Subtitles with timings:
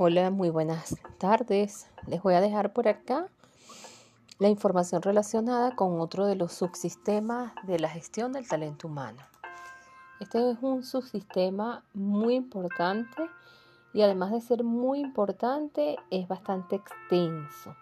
[0.00, 1.88] Hola, muy buenas tardes.
[2.06, 3.26] Les voy a dejar por acá
[4.38, 9.20] la información relacionada con otro de los subsistemas de la gestión del talento humano.
[10.20, 13.28] Este es un subsistema muy importante
[13.92, 17.74] y además de ser muy importante es bastante extenso.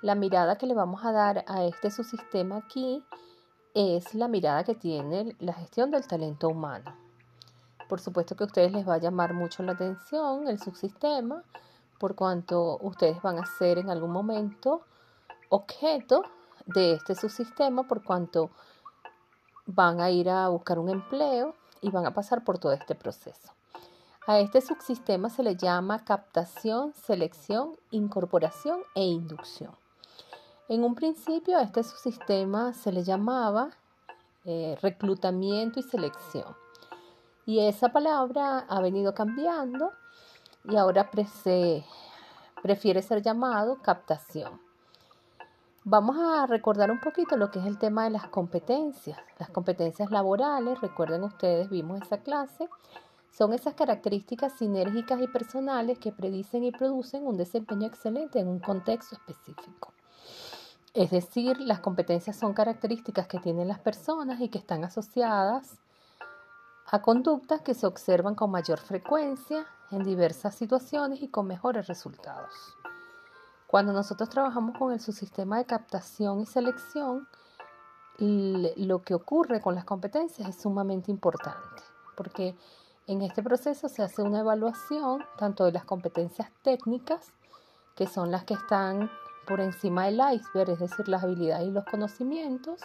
[0.00, 3.04] La mirada que le vamos a dar a este subsistema aquí
[3.74, 7.01] es la mirada que tiene la gestión del talento humano.
[7.92, 11.42] Por supuesto que a ustedes les va a llamar mucho la atención el subsistema,
[11.98, 14.80] por cuanto ustedes van a ser en algún momento
[15.50, 16.22] objeto
[16.64, 18.48] de este subsistema, por cuanto
[19.66, 23.52] van a ir a buscar un empleo y van a pasar por todo este proceso.
[24.26, 29.76] A este subsistema se le llama captación, selección, incorporación e inducción.
[30.66, 33.68] En un principio a este subsistema se le llamaba
[34.46, 36.56] eh, reclutamiento y selección.
[37.44, 39.92] Y esa palabra ha venido cambiando
[40.64, 44.60] y ahora prefiere ser llamado captación.
[45.84, 49.18] Vamos a recordar un poquito lo que es el tema de las competencias.
[49.40, 52.68] Las competencias laborales, recuerden ustedes, vimos esa clase,
[53.32, 58.60] son esas características sinérgicas y personales que predicen y producen un desempeño excelente en un
[58.60, 59.92] contexto específico.
[60.94, 65.78] Es decir, las competencias son características que tienen las personas y que están asociadas
[66.92, 72.52] a conductas que se observan con mayor frecuencia en diversas situaciones y con mejores resultados.
[73.66, 77.26] Cuando nosotros trabajamos con el subsistema de captación y selección,
[78.18, 81.82] lo que ocurre con las competencias es sumamente importante,
[82.14, 82.54] porque
[83.06, 87.32] en este proceso se hace una evaluación tanto de las competencias técnicas,
[87.96, 89.10] que son las que están
[89.46, 92.82] por encima del iceberg, es decir, las habilidades y los conocimientos,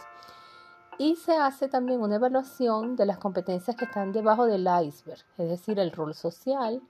[0.98, 5.50] y se hace también una evaluación de las competencias que están debajo del iceberg, es
[5.50, 6.82] decir, el rol social,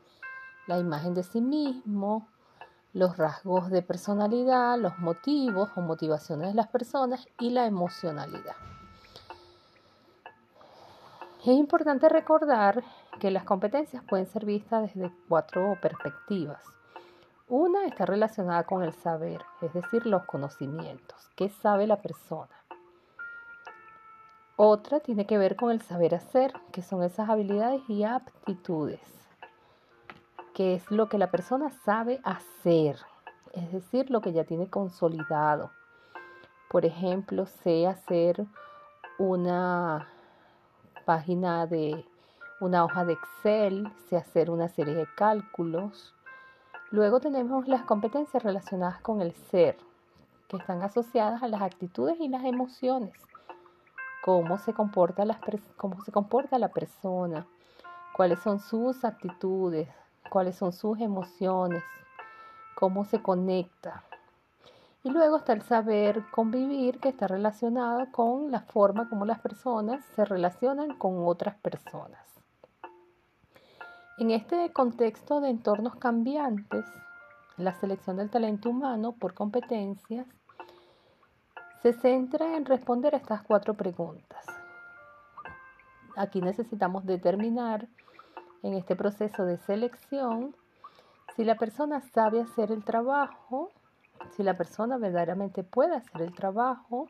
[0.67, 2.28] la imagen de sí mismo,
[2.94, 8.56] los rasgos de personalidad, los motivos o motivaciones de las personas y la emocionalidad.
[11.41, 12.84] Es importante recordar
[13.19, 16.62] que las competencias pueden ser vistas desde cuatro perspectivas.
[17.47, 21.29] Una está relacionada con el saber, es decir, los conocimientos.
[21.35, 22.50] ¿Qué sabe la persona?
[24.59, 29.00] Otra tiene que ver con el saber hacer, que son esas habilidades y aptitudes,
[30.56, 32.97] que es lo que la persona sabe hacer,
[33.53, 35.69] es decir, lo que ya tiene consolidado.
[36.72, 38.47] Por ejemplo, sé hacer
[39.19, 40.09] una
[41.06, 42.03] página de
[42.59, 46.16] una hoja de Excel, sé hacer una serie de cálculos.
[46.90, 49.78] Luego tenemos las competencias relacionadas con el ser,
[50.47, 53.13] que están asociadas a las actitudes y las emociones
[54.28, 55.24] cómo se comporta,
[55.78, 57.48] cómo se comporta la persona,
[58.14, 59.88] cuáles son sus actitudes,
[60.30, 61.82] cuáles son sus emociones,
[62.76, 64.04] cómo se conecta.
[65.02, 70.04] Y luego está el saber convivir que está relacionado con la forma como las personas
[70.14, 72.28] se relacionan con otras personas.
[74.18, 76.84] En este contexto de entornos cambiantes,
[77.56, 80.28] la selección del talento humano por competencias
[81.82, 84.46] se centra en responder a estas cuatro preguntas.
[86.16, 87.88] Aquí necesitamos determinar
[88.64, 90.56] en este proceso de selección
[91.36, 93.70] si la persona sabe hacer el trabajo,
[94.32, 97.08] si la persona verdaderamente puede hacer el trabajo,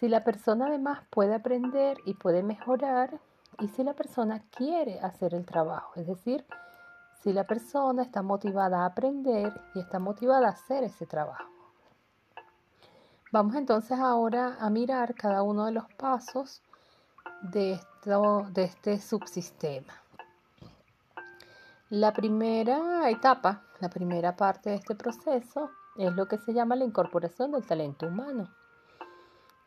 [0.00, 3.20] si la persona además puede aprender y puede mejorar
[3.60, 6.46] y si la persona quiere hacer el trabajo, es decir,
[7.22, 11.55] si la persona está motivada a aprender y está motivada a hacer ese trabajo.
[13.32, 16.62] Vamos entonces ahora a mirar cada uno de los pasos
[17.42, 17.80] de,
[18.52, 19.92] de este subsistema.
[21.90, 26.84] La primera etapa, la primera parte de este proceso es lo que se llama la
[26.84, 28.48] incorporación del talento humano,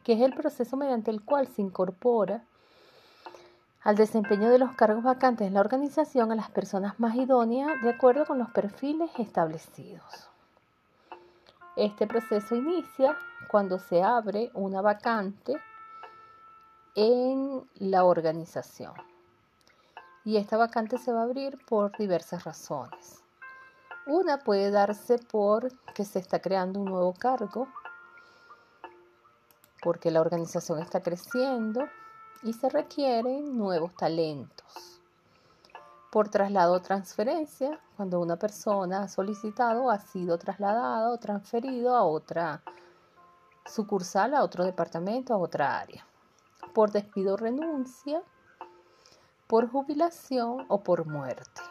[0.03, 2.45] que es el proceso mediante el cual se incorpora
[3.81, 7.89] al desempeño de los cargos vacantes en la organización a las personas más idóneas de
[7.89, 10.29] acuerdo con los perfiles establecidos.
[11.79, 13.17] Este proceso inicia
[13.47, 15.55] cuando se abre una vacante
[16.93, 18.91] en la organización.
[20.25, 23.23] Y esta vacante se va a abrir por diversas razones.
[24.05, 27.69] Una puede darse por que se está creando un nuevo cargo,
[29.81, 31.87] porque la organización está creciendo
[32.43, 34.98] y se requieren nuevos talentos
[36.11, 42.03] por traslado o transferencia, cuando una persona ha solicitado, ha sido trasladado o transferido a
[42.03, 42.63] otra
[43.65, 46.05] sucursal, a otro departamento, a otra área.
[46.73, 48.23] Por despido o renuncia,
[49.47, 51.61] por jubilación o por muerte.